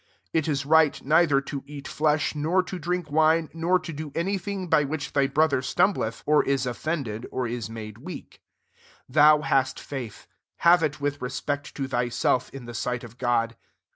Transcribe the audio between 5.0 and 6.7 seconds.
thy »rother stumbleth, [or is